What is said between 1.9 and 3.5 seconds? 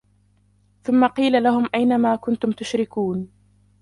مَا كُنْتُمْ تُشْرِكُونَ